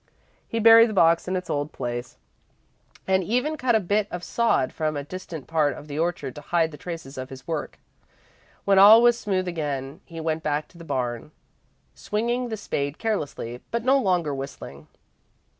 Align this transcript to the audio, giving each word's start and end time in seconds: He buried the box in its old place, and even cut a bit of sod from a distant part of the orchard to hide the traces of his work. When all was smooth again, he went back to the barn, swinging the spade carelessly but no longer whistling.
He 0.47 0.57
buried 0.57 0.89
the 0.89 0.93
box 0.95 1.27
in 1.27 1.35
its 1.35 1.47
old 1.47 1.71
place, 1.71 2.17
and 3.05 3.23
even 3.23 3.55
cut 3.55 3.75
a 3.75 3.79
bit 3.79 4.07
of 4.09 4.23
sod 4.23 4.73
from 4.73 4.97
a 4.97 5.03
distant 5.03 5.45
part 5.45 5.77
of 5.77 5.87
the 5.87 5.99
orchard 5.99 6.33
to 6.33 6.41
hide 6.41 6.71
the 6.71 6.77
traces 6.77 7.19
of 7.19 7.29
his 7.29 7.47
work. 7.47 7.77
When 8.65 8.79
all 8.79 9.03
was 9.03 9.15
smooth 9.15 9.47
again, 9.47 10.01
he 10.03 10.19
went 10.19 10.41
back 10.41 10.67
to 10.69 10.77
the 10.79 10.83
barn, 10.83 11.29
swinging 11.93 12.49
the 12.49 12.57
spade 12.57 12.97
carelessly 12.97 13.61
but 13.69 13.85
no 13.85 13.95
longer 13.99 14.33
whistling. 14.33 14.87